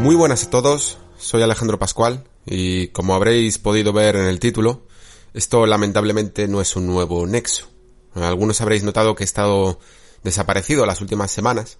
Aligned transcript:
Muy 0.00 0.16
buenas 0.16 0.44
a 0.44 0.50
todos, 0.50 0.96
soy 1.18 1.42
Alejandro 1.42 1.78
Pascual 1.78 2.24
y 2.46 2.88
como 2.88 3.14
habréis 3.14 3.58
podido 3.58 3.92
ver 3.92 4.16
en 4.16 4.24
el 4.24 4.40
título, 4.40 4.86
esto 5.34 5.66
lamentablemente 5.66 6.48
no 6.48 6.62
es 6.62 6.74
un 6.74 6.86
nuevo 6.86 7.26
nexo. 7.26 7.68
Algunos 8.14 8.62
habréis 8.62 8.82
notado 8.82 9.14
que 9.14 9.24
he 9.24 9.26
estado 9.26 9.78
desaparecido 10.24 10.86
las 10.86 11.02
últimas 11.02 11.30
semanas 11.30 11.76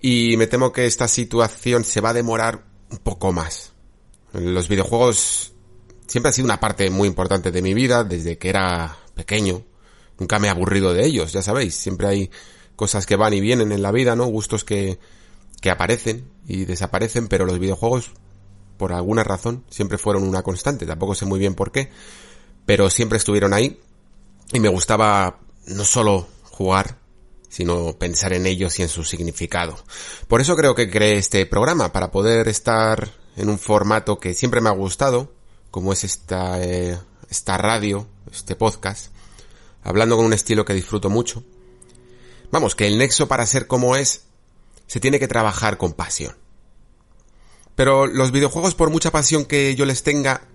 y 0.00 0.36
me 0.36 0.46
temo 0.46 0.70
que 0.70 0.86
esta 0.86 1.08
situación 1.08 1.82
se 1.82 2.00
va 2.00 2.10
a 2.10 2.14
demorar 2.14 2.62
un 2.92 2.98
poco 2.98 3.32
más. 3.32 3.72
Los 4.32 4.68
videojuegos 4.68 5.52
siempre 6.06 6.28
han 6.28 6.34
sido 6.34 6.44
una 6.44 6.60
parte 6.60 6.90
muy 6.90 7.08
importante 7.08 7.50
de 7.50 7.60
mi 7.60 7.74
vida 7.74 8.04
desde 8.04 8.38
que 8.38 8.50
era 8.50 8.98
pequeño. 9.16 9.64
Nunca 10.16 10.38
me 10.38 10.46
he 10.46 10.50
aburrido 10.50 10.94
de 10.94 11.04
ellos, 11.04 11.32
ya 11.32 11.42
sabéis. 11.42 11.74
Siempre 11.74 12.06
hay 12.06 12.30
cosas 12.76 13.04
que 13.04 13.16
van 13.16 13.34
y 13.34 13.40
vienen 13.40 13.72
en 13.72 13.82
la 13.82 13.90
vida, 13.90 14.14
¿no? 14.14 14.26
Gustos 14.26 14.62
que, 14.62 15.00
que 15.62 15.70
aparecen 15.70 16.28
y 16.46 16.66
desaparecen, 16.66 17.28
pero 17.28 17.46
los 17.46 17.58
videojuegos, 17.58 18.10
por 18.76 18.92
alguna 18.92 19.24
razón, 19.24 19.64
siempre 19.70 19.96
fueron 19.96 20.24
una 20.24 20.42
constante. 20.42 20.84
Tampoco 20.84 21.14
sé 21.14 21.24
muy 21.24 21.38
bien 21.38 21.54
por 21.54 21.70
qué, 21.72 21.88
pero 22.66 22.90
siempre 22.90 23.16
estuvieron 23.16 23.54
ahí 23.54 23.80
y 24.52 24.60
me 24.60 24.68
gustaba 24.68 25.38
no 25.66 25.84
solo 25.84 26.26
jugar, 26.50 26.98
sino 27.48 27.96
pensar 27.96 28.32
en 28.32 28.46
ellos 28.46 28.78
y 28.78 28.82
en 28.82 28.88
su 28.88 29.04
significado. 29.04 29.76
Por 30.26 30.40
eso 30.40 30.56
creo 30.56 30.74
que 30.74 30.90
creé 30.90 31.16
este 31.16 31.46
programa, 31.46 31.92
para 31.92 32.10
poder 32.10 32.48
estar 32.48 33.12
en 33.36 33.48
un 33.48 33.58
formato 33.58 34.18
que 34.18 34.34
siempre 34.34 34.60
me 34.60 34.68
ha 34.68 34.72
gustado, 34.72 35.32
como 35.70 35.92
es 35.92 36.02
esta, 36.02 36.60
eh, 36.62 36.98
esta 37.30 37.56
radio, 37.56 38.08
este 38.32 38.56
podcast, 38.56 39.12
hablando 39.84 40.16
con 40.16 40.26
un 40.26 40.32
estilo 40.32 40.64
que 40.64 40.74
disfruto 40.74 41.08
mucho. 41.08 41.44
Vamos, 42.50 42.74
que 42.74 42.88
el 42.88 42.98
nexo 42.98 43.28
para 43.28 43.46
ser 43.46 43.68
como 43.68 43.94
es, 43.94 44.24
se 44.92 45.00
tiene 45.00 45.18
que 45.18 45.26
trabajar 45.26 45.78
con 45.78 45.94
pasión. 45.94 46.36
Pero 47.74 48.06
los 48.06 48.30
videojuegos, 48.30 48.74
por 48.74 48.90
mucha 48.90 49.10
pasión 49.10 49.46
que 49.46 49.74
yo 49.74 49.86
les 49.86 50.02
tenga, 50.02 50.46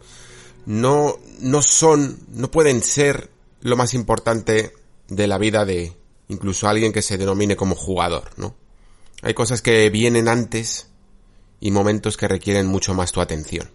no, 0.67 1.17
no 1.39 1.63
son, 1.63 2.19
no 2.29 2.51
pueden 2.51 2.83
ser 2.83 3.31
lo 3.61 3.75
más 3.75 3.95
importante 3.95 4.75
de 5.07 5.25
la 5.25 5.39
vida 5.39 5.65
de 5.65 5.97
incluso 6.27 6.67
alguien 6.67 6.93
que 6.93 7.01
se 7.01 7.17
denomine 7.17 7.55
como 7.55 7.73
jugador, 7.73 8.29
¿no? 8.37 8.55
Hay 9.23 9.33
cosas 9.33 9.63
que 9.63 9.89
vienen 9.89 10.27
antes 10.27 10.85
y 11.59 11.71
momentos 11.71 12.15
que 12.15 12.27
requieren 12.27 12.67
mucho 12.67 12.93
más 12.93 13.11
tu 13.11 13.21
atención. 13.21 13.71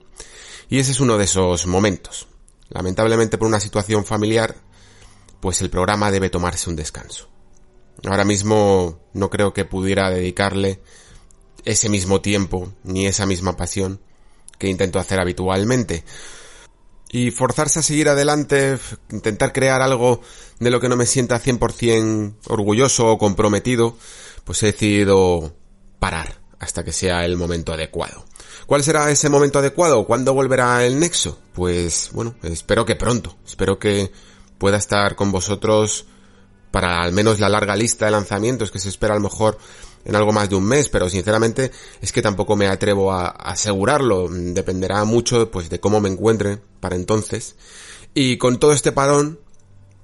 Y 0.68 0.78
ese 0.78 0.92
es 0.92 1.00
uno 1.00 1.18
de 1.18 1.24
esos 1.24 1.66
momentos. 1.66 2.28
Lamentablemente 2.68 3.36
por 3.36 3.48
una 3.48 3.58
situación 3.58 4.04
familiar, 4.04 4.54
pues 5.40 5.60
el 5.60 5.70
programa 5.70 6.12
debe 6.12 6.30
tomarse 6.30 6.70
un 6.70 6.76
descanso. 6.76 7.31
Ahora 8.04 8.24
mismo 8.24 9.00
no 9.12 9.30
creo 9.30 9.52
que 9.52 9.64
pudiera 9.64 10.10
dedicarle 10.10 10.80
ese 11.64 11.88
mismo 11.88 12.20
tiempo 12.20 12.72
ni 12.82 13.06
esa 13.06 13.26
misma 13.26 13.56
pasión 13.56 14.00
que 14.58 14.68
intento 14.68 14.98
hacer 14.98 15.20
habitualmente. 15.20 16.04
Y 17.10 17.30
forzarse 17.30 17.80
a 17.80 17.82
seguir 17.82 18.08
adelante, 18.08 18.78
intentar 19.10 19.52
crear 19.52 19.82
algo 19.82 20.22
de 20.60 20.70
lo 20.70 20.80
que 20.80 20.88
no 20.88 20.96
me 20.96 21.06
sienta 21.06 21.40
100% 21.40 22.36
orgulloso 22.48 23.12
o 23.12 23.18
comprometido, 23.18 23.96
pues 24.44 24.62
he 24.62 24.66
decidido 24.66 25.54
parar 25.98 26.40
hasta 26.58 26.84
que 26.84 26.92
sea 26.92 27.24
el 27.24 27.36
momento 27.36 27.72
adecuado. 27.72 28.24
¿Cuál 28.66 28.82
será 28.82 29.10
ese 29.10 29.28
momento 29.28 29.58
adecuado? 29.58 30.06
¿Cuándo 30.06 30.32
volverá 30.32 30.84
el 30.86 30.98
Nexo? 30.98 31.38
Pues 31.52 32.10
bueno, 32.12 32.34
espero 32.42 32.86
que 32.86 32.96
pronto. 32.96 33.36
Espero 33.44 33.78
que 33.78 34.10
pueda 34.58 34.78
estar 34.78 35.16
con 35.16 35.32
vosotros 35.32 36.06
para 36.72 37.02
al 37.02 37.12
menos 37.12 37.38
la 37.38 37.48
larga 37.48 37.76
lista 37.76 38.06
de 38.06 38.10
lanzamientos 38.10 38.72
que 38.72 38.80
se 38.80 38.88
espera 38.88 39.14
a 39.14 39.18
lo 39.18 39.22
mejor 39.22 39.58
en 40.04 40.16
algo 40.16 40.32
más 40.32 40.48
de 40.48 40.56
un 40.56 40.64
mes, 40.64 40.88
pero 40.88 41.08
sinceramente 41.08 41.70
es 42.00 42.10
que 42.10 42.22
tampoco 42.22 42.56
me 42.56 42.66
atrevo 42.66 43.12
a, 43.12 43.28
asegurarlo. 43.28 44.28
Dependerá 44.28 45.04
mucho 45.04 45.50
pues 45.50 45.70
de 45.70 45.78
cómo 45.78 46.00
me 46.00 46.08
encuentre 46.08 46.58
para 46.80 46.96
entonces. 46.96 47.54
Y 48.14 48.36
con 48.38 48.58
todo 48.58 48.72
este 48.72 48.90
parón, 48.90 49.38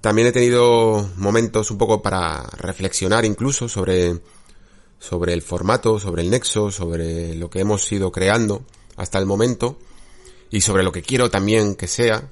también 0.01 0.29
he 0.29 0.33
tenido 0.33 1.11
momentos 1.17 1.71
un 1.71 1.79
poco 1.79 2.01
para 2.01 2.43
reflexionar 2.59 3.25
incluso 3.25 3.69
sobre, 3.69 4.21
sobre 5.01 5.33
el 5.33 5.43
formato, 5.43 5.99
sobre 5.99 6.23
el 6.23 6.31
nexo, 6.31 6.71
sobre 6.71 7.35
lo 7.35 7.51
que 7.51 7.61
hemos 7.61 7.91
ido 7.91 8.13
creando 8.13 8.65
hasta 8.97 9.19
el 9.19 9.27
momento 9.27 9.79
y 10.51 10.61
sobre 10.61 10.83
lo 10.83 10.93
que 10.93 11.03
quiero 11.03 11.31
también 11.31 11.75
que 11.75 11.89
sea. 11.89 12.31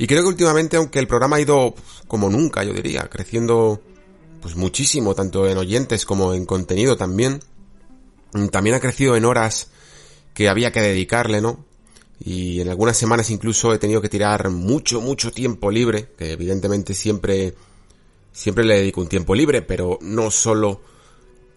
Y 0.00 0.06
creo 0.06 0.22
que 0.22 0.28
últimamente, 0.28 0.76
aunque 0.76 1.00
el 1.00 1.08
programa 1.08 1.36
ha 1.36 1.40
ido 1.40 1.74
como 2.06 2.30
nunca, 2.30 2.62
yo 2.62 2.72
diría, 2.72 3.10
creciendo 3.10 3.82
pues 4.40 4.54
muchísimo, 4.54 5.12
tanto 5.16 5.48
en 5.48 5.58
oyentes 5.58 6.06
como 6.06 6.34
en 6.34 6.46
contenido 6.46 6.96
también. 6.96 7.40
También 8.52 8.76
ha 8.76 8.80
crecido 8.80 9.16
en 9.16 9.24
horas 9.24 9.70
que 10.34 10.48
había 10.48 10.70
que 10.70 10.80
dedicarle, 10.80 11.40
¿no? 11.40 11.64
Y 12.20 12.60
en 12.60 12.68
algunas 12.68 12.96
semanas 12.96 13.28
incluso 13.30 13.74
he 13.74 13.78
tenido 13.78 14.00
que 14.00 14.08
tirar 14.08 14.50
mucho, 14.50 15.00
mucho 15.00 15.32
tiempo 15.32 15.68
libre, 15.68 16.12
que 16.16 16.30
evidentemente 16.30 16.94
siempre, 16.94 17.56
siempre 18.32 18.64
le 18.64 18.78
dedico 18.78 19.00
un 19.00 19.08
tiempo 19.08 19.34
libre, 19.34 19.62
pero 19.62 19.98
no 20.00 20.30
solo 20.30 20.80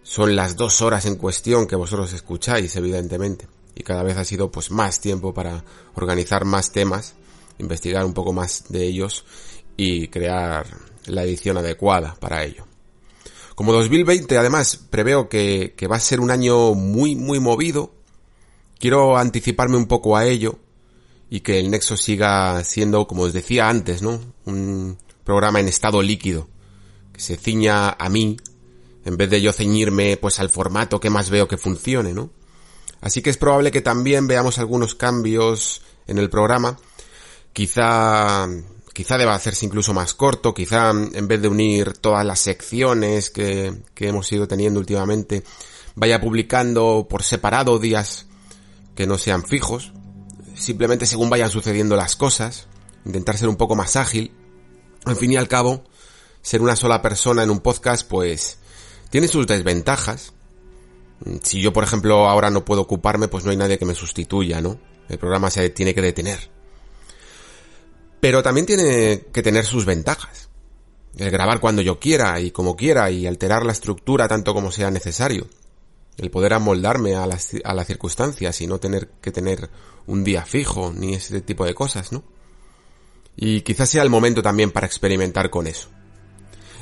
son 0.02 0.34
las 0.34 0.56
dos 0.56 0.82
horas 0.82 1.06
en 1.06 1.14
cuestión 1.14 1.68
que 1.68 1.76
vosotros 1.76 2.12
escucháis, 2.12 2.74
evidentemente. 2.74 3.46
Y 3.76 3.84
cada 3.84 4.02
vez 4.02 4.16
ha 4.16 4.24
sido 4.24 4.50
pues 4.50 4.72
más 4.72 5.00
tiempo 5.00 5.32
para 5.32 5.64
organizar 5.94 6.44
más 6.44 6.72
temas, 6.72 7.14
investigar 7.58 8.04
un 8.04 8.14
poco 8.14 8.32
más 8.32 8.64
de 8.68 8.84
ellos 8.84 9.24
y 9.76 10.08
crear 10.08 10.66
la 11.06 11.24
edición 11.24 11.58
adecuada 11.58 12.14
para 12.20 12.44
ello. 12.44 12.66
Como 13.54 13.72
2020 13.72 14.38
además 14.38 14.76
preveo 14.90 15.28
que, 15.28 15.74
va 15.90 15.96
a 15.96 16.00
ser 16.00 16.20
un 16.20 16.30
año 16.30 16.74
muy 16.74 17.14
muy 17.16 17.38
movido, 17.38 17.92
quiero 18.78 19.16
anticiparme 19.18 19.76
un 19.76 19.86
poco 19.86 20.16
a 20.16 20.26
ello 20.26 20.58
y 21.28 21.40
que 21.40 21.58
el 21.58 21.70
Nexo 21.70 21.96
siga 21.96 22.62
siendo, 22.64 23.06
como 23.06 23.22
os 23.22 23.32
decía 23.32 23.68
antes, 23.68 24.02
¿no? 24.02 24.20
Un 24.44 24.98
programa 25.24 25.60
en 25.60 25.68
estado 25.68 26.02
líquido, 26.02 26.48
que 27.12 27.20
se 27.20 27.36
ciña 27.36 27.90
a 27.90 28.08
mí, 28.08 28.36
en 29.04 29.16
vez 29.16 29.30
de 29.30 29.40
yo 29.40 29.52
ceñirme 29.52 30.16
pues 30.16 30.40
al 30.40 30.50
formato 30.50 31.00
que 31.00 31.10
más 31.10 31.30
veo 31.30 31.48
que 31.48 31.56
funcione, 31.56 32.12
¿no? 32.12 32.30
Así 33.00 33.20
que 33.20 33.30
es 33.30 33.36
probable 33.36 33.70
que 33.70 33.80
también 33.80 34.26
veamos 34.28 34.58
algunos 34.58 34.94
cambios 34.94 35.82
en 36.06 36.18
el 36.18 36.30
programa, 36.30 36.78
quizá 37.52 38.48
quizá 38.92 39.16
deba 39.16 39.34
hacerse 39.34 39.64
incluso 39.64 39.94
más 39.94 40.14
corto, 40.14 40.52
quizá 40.52 40.90
en 40.90 41.28
vez 41.28 41.40
de 41.40 41.48
unir 41.48 41.94
todas 41.94 42.24
las 42.26 42.40
secciones 42.40 43.30
que, 43.30 43.74
que 43.94 44.08
hemos 44.08 44.30
ido 44.32 44.46
teniendo 44.46 44.80
últimamente, 44.80 45.44
vaya 45.94 46.20
publicando 46.20 47.06
por 47.08 47.22
separado 47.22 47.78
días 47.78 48.26
que 48.94 49.06
no 49.06 49.18
sean 49.18 49.44
fijos, 49.44 49.92
simplemente 50.54 51.06
según 51.06 51.30
vayan 51.30 51.50
sucediendo 51.50 51.96
las 51.96 52.16
cosas, 52.16 52.68
intentar 53.04 53.38
ser 53.38 53.48
un 53.48 53.56
poco 53.56 53.74
más 53.74 53.96
ágil. 53.96 54.32
Al 55.04 55.16
fin 55.16 55.32
y 55.32 55.36
al 55.36 55.48
cabo, 55.48 55.84
ser 56.42 56.62
una 56.62 56.76
sola 56.76 57.02
persona 57.02 57.42
en 57.42 57.50
un 57.50 57.60
podcast, 57.60 58.06
pues, 58.06 58.58
tiene 59.10 59.28
sus 59.28 59.46
desventajas. 59.46 60.32
Si 61.42 61.60
yo, 61.60 61.72
por 61.72 61.84
ejemplo, 61.84 62.28
ahora 62.28 62.50
no 62.50 62.64
puedo 62.64 62.82
ocuparme, 62.82 63.28
pues 63.28 63.44
no 63.44 63.50
hay 63.50 63.56
nadie 63.56 63.78
que 63.78 63.84
me 63.84 63.94
sustituya, 63.94 64.60
¿no? 64.60 64.78
El 65.08 65.18
programa 65.18 65.50
se 65.50 65.70
tiene 65.70 65.94
que 65.94 66.02
detener. 66.02 66.50
Pero 68.22 68.40
también 68.40 68.66
tiene 68.66 69.24
que 69.32 69.42
tener 69.42 69.64
sus 69.64 69.84
ventajas. 69.84 70.48
El 71.16 71.32
grabar 71.32 71.58
cuando 71.58 71.82
yo 71.82 71.98
quiera 71.98 72.38
y 72.38 72.52
como 72.52 72.76
quiera 72.76 73.10
y 73.10 73.26
alterar 73.26 73.66
la 73.66 73.72
estructura 73.72 74.28
tanto 74.28 74.54
como 74.54 74.70
sea 74.70 74.92
necesario. 74.92 75.48
El 76.18 76.30
poder 76.30 76.54
amoldarme 76.54 77.16
a 77.16 77.26
las, 77.26 77.50
a 77.64 77.74
las 77.74 77.88
circunstancias 77.88 78.60
y 78.60 78.68
no 78.68 78.78
tener 78.78 79.08
que 79.20 79.32
tener 79.32 79.70
un 80.06 80.22
día 80.22 80.44
fijo 80.44 80.92
ni 80.96 81.14
ese 81.14 81.40
tipo 81.40 81.64
de 81.64 81.74
cosas, 81.74 82.12
¿no? 82.12 82.22
Y 83.34 83.62
quizás 83.62 83.88
sea 83.90 84.04
el 84.04 84.10
momento 84.10 84.40
también 84.40 84.70
para 84.70 84.86
experimentar 84.86 85.50
con 85.50 85.66
eso. 85.66 85.88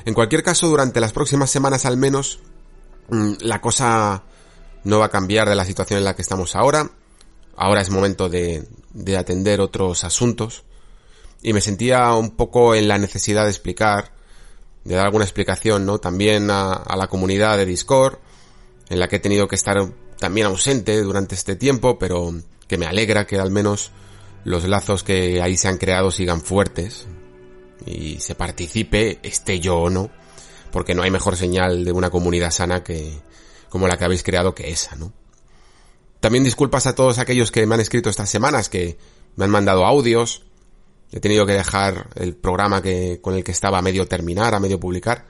En 0.05 0.13
cualquier 0.13 0.43
caso, 0.43 0.69
durante 0.69 1.01
las 1.01 1.15
próximas 1.15 1.49
semanas 1.49 1.87
al 1.87 1.97
menos, 1.97 2.41
mm, 3.09 3.37
la 3.41 3.63
cosa 3.63 4.25
no 4.85 4.99
va 4.99 5.07
a 5.07 5.11
cambiar 5.11 5.49
de 5.49 5.55
la 5.55 5.65
situación 5.65 6.01
en 6.01 6.05
la 6.05 6.15
que 6.15 6.21
estamos 6.21 6.55
ahora. 6.55 6.91
Ahora 7.57 7.81
es 7.81 7.89
momento 7.89 8.29
de, 8.29 8.69
de 8.93 9.17
atender 9.17 9.63
otros 9.63 10.05
asuntos 10.05 10.65
y 11.43 11.53
me 11.53 11.61
sentía 11.61 12.13
un 12.15 12.31
poco 12.31 12.75
en 12.75 12.89
la 12.89 12.99
necesidad 12.99 13.45
de 13.45 13.51
explicar 13.51 14.13
de 14.85 14.95
dar 14.95 15.07
alguna 15.07 15.25
explicación, 15.25 15.85
¿no? 15.87 15.99
También 15.99 16.51
a, 16.51 16.97
la 16.97 17.09
comunidad 17.09 17.57
de 17.57 17.67
Discord, 17.67 18.19
en 18.89 18.99
la 18.99 19.09
que 19.09 19.17
he 19.17 19.21
tenido 19.21 19.49
que 19.49 19.55
estar 19.55 19.77
también 20.19 20.47
ausente 20.47 21.01
durante 21.03 21.35
este 21.35 21.57
tiempo, 21.57 21.99
pero 21.99 22.33
que 22.67 22.79
me 22.79 22.87
alegra 22.87 23.27
que 23.27 23.39
al 23.39 23.51
menos 23.51 23.91
los 24.45 24.65
lazos 24.65 25.03
que 25.03 25.43
ahí 25.43 25.57
se 25.57 25.69
han 25.69 25.77
creado 25.77 26.11
sigan 26.11 26.41
fuertes 26.41 27.07
y 27.85 28.21
se 28.21 28.35
participe, 28.35 29.19
esté 29.23 29.61
yo 29.61 29.79
o 29.79 29.91
no, 29.91 30.11
porque 30.71 30.95
no 30.95 31.03
hay 31.03 31.11
mejor 31.11 31.37
señal 31.37 31.85
de 31.85 31.93
una 31.93 32.11
comunidad 32.11 32.51
sana 32.51 32.83
que 32.83 33.21
como 33.69 33.87
la 33.87 33.97
que 33.97 34.05
habéis 34.05 34.23
creado 34.23 34.55
que 34.55 34.71
esa, 34.71 34.97
¿no? 34.97 35.13
También 36.21 36.45
disculpas 36.45 36.87
a 36.87 36.95
todos 36.95 37.19
aquellos 37.19 37.51
que 37.51 37.67
me 37.67 37.75
han 37.75 37.81
escrito 37.81 38.11
estas 38.11 38.29
semanas, 38.29 38.69
que 38.69 38.99
me 39.37 39.45
han 39.45 39.51
mandado 39.51 39.87
audios, 39.87 40.45
he 41.13 41.21
tenido 41.21 41.47
que 41.47 41.53
dejar 41.55 42.11
el 42.15 42.37
programa 42.37 42.83
que, 42.83 43.21
con 43.21 43.35
el 43.35 43.45
que 43.45 43.53
estaba 43.53 43.79
a 43.79 43.83
medio 43.83 44.07
terminar, 44.07 44.55
a 44.55 44.61
medio 44.61 44.79
publicar, 44.79 45.27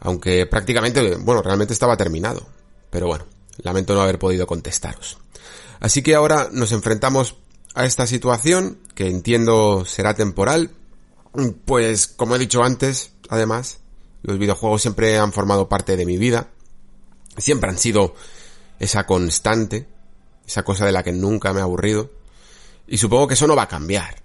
aunque 0.00 0.46
prácticamente, 0.46 1.16
bueno, 1.16 1.42
realmente 1.42 1.72
estaba 1.72 1.96
terminado, 1.96 2.46
pero 2.90 3.06
bueno, 3.06 3.26
lamento 3.58 3.94
no 3.94 4.02
haber 4.02 4.18
podido 4.18 4.46
contestaros. 4.46 5.18
Así 5.78 6.02
que 6.02 6.14
ahora 6.14 6.48
nos 6.52 6.72
enfrentamos 6.72 7.36
a 7.74 7.84
esta 7.84 8.06
situación, 8.06 8.78
que 8.94 9.08
entiendo 9.08 9.84
será 9.84 10.14
temporal, 10.14 10.70
pues 11.64 12.08
como 12.08 12.36
he 12.36 12.38
dicho 12.38 12.62
antes, 12.62 13.12
además, 13.28 13.78
los 14.22 14.38
videojuegos 14.38 14.82
siempre 14.82 15.18
han 15.18 15.32
formado 15.32 15.68
parte 15.68 15.96
de 15.96 16.04
mi 16.04 16.18
vida, 16.18 16.48
siempre 17.38 17.70
han 17.70 17.78
sido 17.78 18.14
esa 18.78 19.06
constante, 19.06 19.86
esa 20.46 20.62
cosa 20.62 20.84
de 20.84 20.92
la 20.92 21.02
que 21.02 21.12
nunca 21.12 21.52
me 21.52 21.60
he 21.60 21.62
aburrido, 21.62 22.10
y 22.86 22.98
supongo 22.98 23.28
que 23.28 23.34
eso 23.34 23.46
no 23.46 23.56
va 23.56 23.62
a 23.62 23.68
cambiar, 23.68 24.16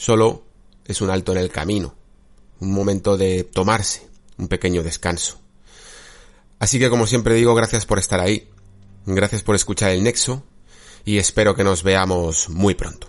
solo 0.00 0.42
es 0.86 1.02
un 1.02 1.10
alto 1.10 1.32
en 1.32 1.38
el 1.38 1.50
camino, 1.50 1.94
un 2.58 2.72
momento 2.72 3.18
de 3.18 3.44
tomarse 3.44 4.08
un 4.38 4.48
pequeño 4.48 4.82
descanso. 4.82 5.38
Así 6.58 6.78
que 6.78 6.88
como 6.88 7.06
siempre 7.06 7.34
digo, 7.34 7.54
gracias 7.54 7.84
por 7.84 7.98
estar 7.98 8.18
ahí, 8.18 8.48
gracias 9.04 9.42
por 9.42 9.56
escuchar 9.56 9.90
el 9.90 10.02
Nexo, 10.02 10.42
y 11.04 11.18
espero 11.18 11.54
que 11.54 11.64
nos 11.64 11.82
veamos 11.82 12.48
muy 12.48 12.74
pronto. 12.74 13.08